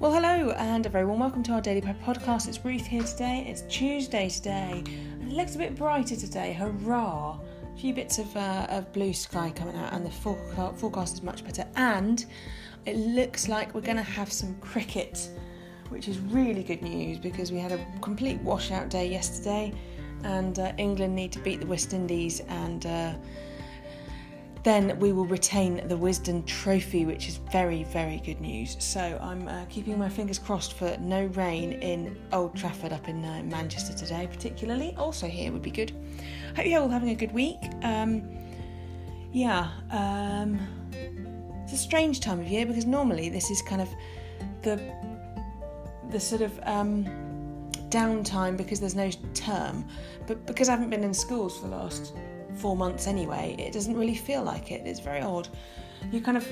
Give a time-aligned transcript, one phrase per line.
[0.00, 2.48] Well, hello and a very warm welcome to our Daily Prayer podcast.
[2.48, 3.44] It's Ruth here today.
[3.46, 6.54] It's Tuesday today, and it looks a bit brighter today.
[6.54, 7.38] Hurrah!
[7.38, 11.44] A few bits of, uh, of blue sky coming out, and the forecast is much
[11.44, 11.68] better.
[11.76, 12.24] And
[12.86, 15.28] it looks like we're going to have some cricket,
[15.90, 19.70] which is really good news because we had a complete washout day yesterday,
[20.24, 22.86] and uh, England need to beat the West Indies and.
[22.86, 23.12] Uh,
[24.62, 28.76] then we will retain the Wisden Trophy, which is very, very good news.
[28.78, 33.24] So I'm uh, keeping my fingers crossed for no rain in Old Trafford up in
[33.24, 34.94] uh, Manchester today, particularly.
[34.98, 35.92] Also, here would be good.
[36.56, 37.58] Hope you're all having a good week.
[37.82, 38.28] Um,
[39.32, 40.58] yeah, um,
[41.64, 43.88] it's a strange time of year because normally this is kind of
[44.62, 44.80] the
[46.10, 47.04] the sort of um,
[47.88, 49.84] downtime because there's no term,
[50.26, 52.14] but because I haven't been in schools for the last
[52.54, 54.82] four months anyway, it doesn't really feel like it.
[54.86, 55.48] It's very odd.
[56.10, 56.46] You kind of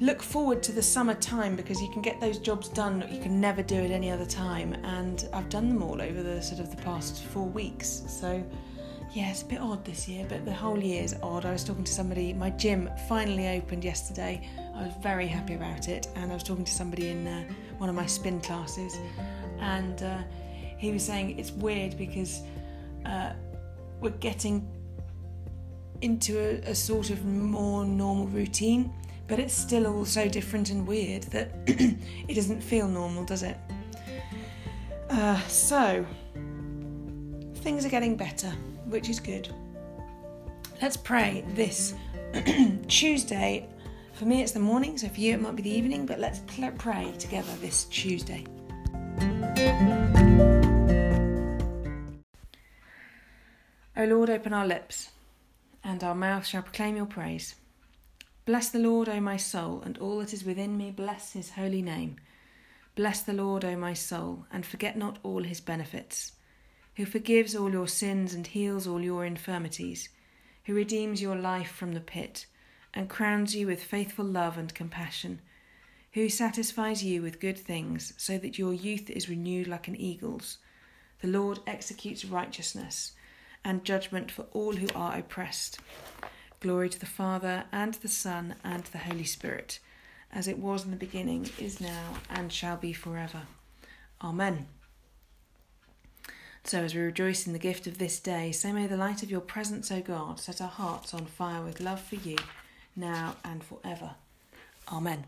[0.00, 3.20] look forward to the summer time because you can get those jobs done that you
[3.20, 4.74] can never do at any other time.
[4.84, 8.02] And I've done them all over the sort of the past four weeks.
[8.06, 8.44] So
[9.14, 11.46] yeah, it's a bit odd this year, but the whole year is odd.
[11.46, 14.48] I was talking to somebody, my gym finally opened yesterday.
[14.74, 17.44] I was very happy about it, and I was talking to somebody in uh,
[17.78, 18.98] one of my spin classes,
[19.60, 20.18] and uh,
[20.78, 22.42] he was saying it's weird because
[23.06, 23.34] uh,
[24.00, 24.68] we're getting
[26.04, 28.92] into a, a sort of more normal routine,
[29.26, 33.56] but it's still all so different and weird that it doesn't feel normal, does it?
[35.08, 36.04] Uh, so,
[37.56, 38.50] things are getting better,
[38.84, 39.48] which is good.
[40.82, 41.94] Let's pray this
[42.86, 43.66] Tuesday.
[44.12, 46.40] For me, it's the morning, so for you, it might be the evening, but let's
[46.78, 48.44] pray together this Tuesday.
[53.96, 55.10] O Lord, open our lips
[55.84, 57.54] and our mouth shall proclaim your praise.
[58.46, 61.82] Bless the Lord, O my soul, and all that is within me, bless his holy
[61.82, 62.16] name.
[62.94, 66.32] Bless the Lord, O my soul, and forget not all his benefits,
[66.96, 70.08] who forgives all your sins and heals all your infirmities,
[70.64, 72.46] who redeems your life from the pit,
[72.94, 75.40] and crowns you with faithful love and compassion,
[76.12, 80.58] who satisfies you with good things, so that your youth is renewed like an eagle's.
[81.20, 83.12] The Lord executes righteousness
[83.64, 85.80] and judgment for all who are oppressed.
[86.60, 89.78] Glory to the Father, and the Son, and the Holy Spirit,
[90.32, 93.42] as it was in the beginning, is now, and shall be forever.
[94.22, 94.66] Amen.
[96.64, 99.30] So, as we rejoice in the gift of this day, so may the light of
[99.30, 102.38] your presence, O God, set our hearts on fire with love for you,
[102.96, 104.14] now and forever.
[104.90, 105.26] Amen.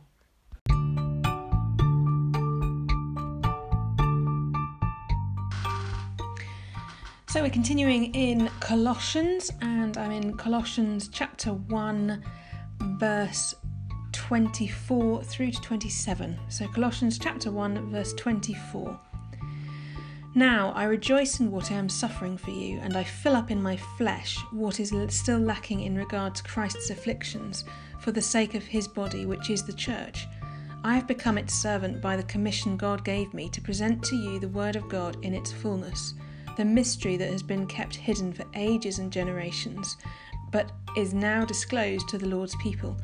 [7.37, 12.25] So we're continuing in Colossians, and I'm in Colossians chapter 1,
[12.99, 13.55] verse
[14.13, 16.39] 24 through to 27.
[16.49, 18.99] So, Colossians chapter 1, verse 24.
[20.35, 23.63] Now I rejoice in what I am suffering for you, and I fill up in
[23.63, 27.67] my flesh what is still lacking in regard to Christ's afflictions,
[28.01, 30.27] for the sake of his body, which is the church.
[30.85, 34.41] I have become its servant by the commission God gave me to present to you
[34.41, 36.15] the word of God in its fullness
[36.57, 39.97] the mystery that has been kept hidden for ages and generations,
[40.51, 42.97] but is now disclosed to the Lord's people.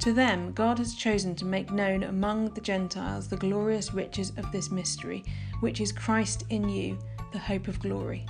[0.00, 4.52] To them, God has chosen to make known among the Gentiles the glorious riches of
[4.52, 5.24] this mystery,
[5.60, 6.98] which is Christ in you,
[7.32, 8.26] the hope of glory.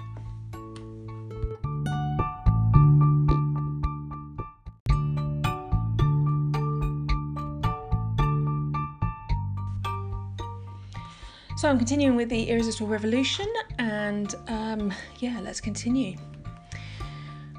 [11.57, 13.47] So I'm continuing with the Irresistible Revolution,
[13.79, 16.19] and um, yeah, let's continue.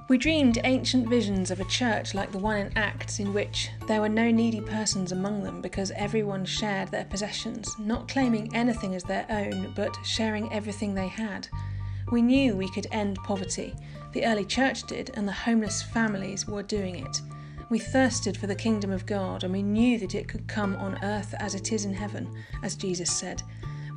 [0.08, 4.00] We dreamed ancient visions of a church like the one in Acts, in which there
[4.00, 9.02] were no needy persons among them because everyone shared their possessions, not claiming anything as
[9.04, 11.48] their own, but sharing everything they had.
[12.12, 13.74] We knew we could end poverty.
[14.14, 17.22] The early church did, and the homeless families were doing it.
[17.72, 21.04] We thirsted for the kingdom of God, and we knew that it could come on
[21.04, 22.32] earth as it is in heaven,
[22.62, 23.42] as Jesus said.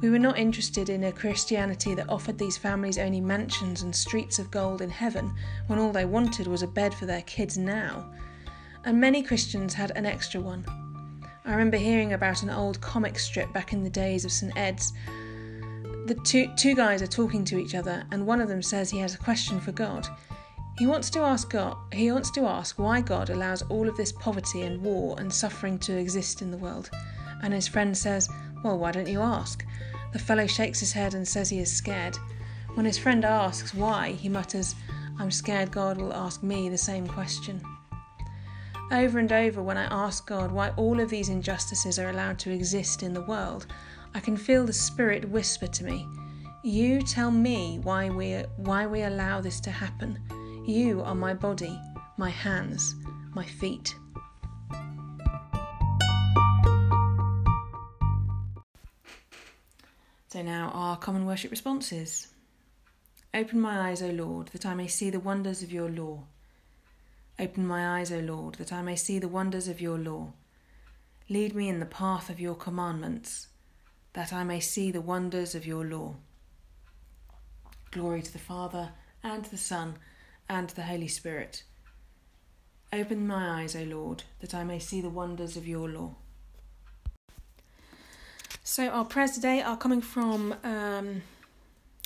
[0.00, 4.38] We were not interested in a Christianity that offered these families only mansions and streets
[4.38, 5.34] of gold in heaven
[5.66, 8.10] when all they wanted was a bed for their kids now.
[8.84, 10.64] And many Christians had an extra one.
[11.44, 14.56] I remember hearing about an old comic strip back in the days of St.
[14.56, 14.92] Ed's.
[16.06, 18.98] The two, two guys are talking to each other, and one of them says he
[18.98, 20.08] has a question for God.
[20.78, 24.12] He wants to ask God, he wants to ask why God allows all of this
[24.12, 26.88] poverty and war and suffering to exist in the world.
[27.42, 28.28] And his friend says,
[28.62, 29.64] Well, why don't you ask?
[30.12, 32.18] The fellow shakes his head and says he is scared.
[32.74, 34.74] When his friend asks why, he mutters,
[35.18, 37.60] I'm scared God will ask me the same question.
[38.92, 42.50] Over and over, when I ask God why all of these injustices are allowed to
[42.50, 43.66] exist in the world,
[44.14, 46.08] I can feel the Spirit whisper to me,
[46.64, 50.18] You tell me why we, why we allow this to happen.
[50.66, 51.80] You are my body,
[52.16, 52.96] my hands,
[53.32, 53.94] my feet.
[60.32, 62.28] So now our common worship responses.
[63.34, 66.22] Open my eyes, O Lord, that I may see the wonders of your law.
[67.36, 70.32] Open my eyes, O Lord, that I may see the wonders of your law.
[71.28, 73.48] Lead me in the path of your commandments,
[74.12, 76.14] that I may see the wonders of your law.
[77.90, 78.90] Glory to the Father,
[79.24, 79.96] and the Son,
[80.48, 81.64] and the Holy Spirit.
[82.92, 86.14] Open my eyes, O Lord, that I may see the wonders of your law.
[88.70, 91.22] So our prayers today are coming from um,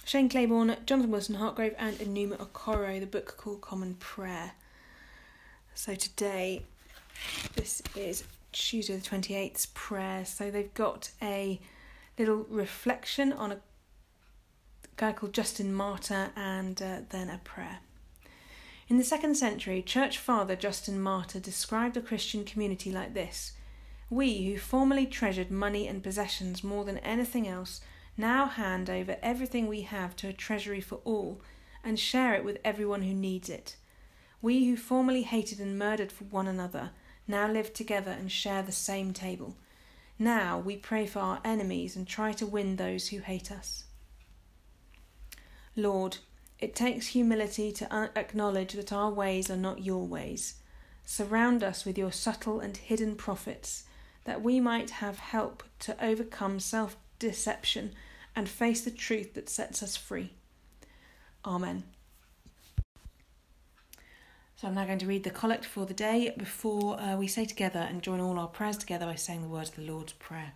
[0.06, 4.52] Shane Claiborne, Jonathan Wilson Hartgrove, and Enuma Okoro, the book called Common Prayer.
[5.74, 6.62] So today,
[7.54, 10.24] this is Tuesday the 28th's prayer.
[10.24, 11.60] So they've got a
[12.18, 13.58] little reflection on a
[14.96, 17.80] guy called Justin Martyr and uh, then a prayer.
[18.88, 23.52] In the second century, Church Father Justin Martyr described a Christian community like this
[24.14, 27.80] we, who formerly treasured money and possessions more than anything else,
[28.16, 31.40] now hand over everything we have to a treasury for all
[31.82, 33.76] and share it with everyone who needs it.
[34.40, 36.90] We, who formerly hated and murdered for one another,
[37.26, 39.56] now live together and share the same table.
[40.18, 43.84] Now we pray for our enemies and try to win those who hate us.
[45.74, 46.18] Lord,
[46.60, 50.54] it takes humility to acknowledge that our ways are not your ways.
[51.04, 53.84] Surround us with your subtle and hidden prophets
[54.24, 57.92] that we might have help to overcome self deception
[58.34, 60.32] and face the truth that sets us free.
[61.44, 61.84] Amen.
[64.56, 67.44] So I'm now going to read the collect for the day before uh, we say
[67.44, 70.52] together and join all our prayers together by saying the words of the Lord's Prayer.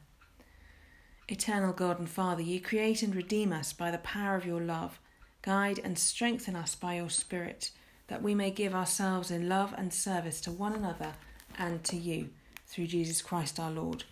[1.28, 4.98] Eternal God and Father, you create and redeem us by the power of your love.
[5.42, 7.70] Guide and strengthen us by your Spirit,
[8.06, 11.12] that we may give ourselves in love and service to one another
[11.58, 12.30] and to you
[12.68, 14.04] through Jesus Christ our Lord.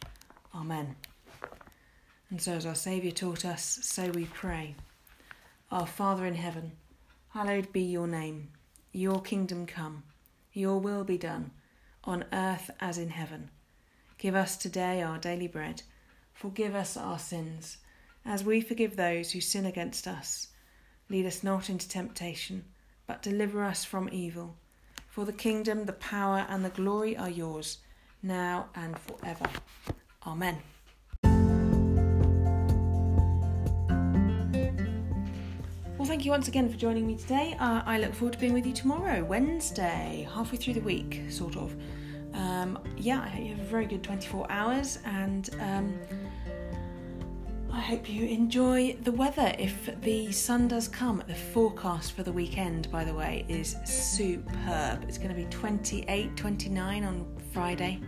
[0.55, 0.97] Amen.
[2.31, 4.75] And so, as our Saviour taught us, so we pray.
[5.71, 6.73] Our Father in heaven,
[7.29, 8.49] hallowed be your name.
[8.93, 10.05] Your kingdom come,
[10.53, 11.51] your will be done,
[12.05, 13.51] on earth as in heaven.
[14.19, 15.83] Give us today our daily bread.
[16.33, 17.77] Forgive us our sins,
[18.25, 20.49] as we forgive those who sin against us.
[21.11, 22.65] Lead us not into temptation,
[23.07, 24.57] but deliver us from evil.
[25.11, 27.79] For the kingdom, the power, and the glory are yours
[28.27, 29.47] now and forever.
[30.27, 30.59] Amen.
[35.99, 37.57] Well, thank you once again for joining me today.
[37.59, 41.57] Uh, I look forward to being with you tomorrow, Wednesday, halfway through the week, sort
[41.57, 41.75] of.
[42.35, 45.51] Um, yeah, I hope you have a very good 24 hours and.
[45.61, 45.99] Um,
[47.77, 51.23] I hope you enjoy the weather if the sun does come.
[51.29, 55.05] The forecast for the weekend, by the way, is superb.
[55.07, 58.01] It's going to be 28, 29 on Friday,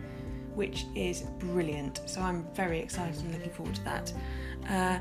[0.59, 2.01] which is brilliant.
[2.05, 4.13] So I'm very excited and looking forward to that.
[4.69, 4.99] Uh,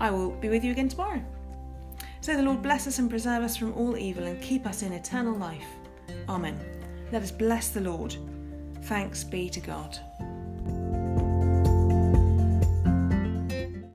[0.00, 1.22] I will be with you again tomorrow.
[2.22, 4.94] So the Lord bless us and preserve us from all evil and keep us in
[4.94, 5.68] eternal life.
[6.26, 6.58] Amen.
[7.12, 8.16] Let us bless the Lord.
[8.84, 9.98] Thanks be to God.